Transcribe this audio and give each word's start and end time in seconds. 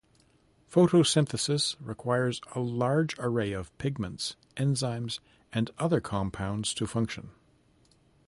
Photosynthesis 0.67 1.75
requires 1.79 2.41
a 2.55 2.59
large 2.59 3.13
array 3.19 3.51
of 3.51 3.77
pigments, 3.77 4.35
enzymes, 4.57 5.19
and 5.53 5.69
other 5.77 6.01
compounds 6.01 6.73
to 6.73 6.87
function. 6.87 7.29